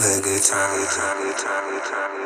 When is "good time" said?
0.22-2.17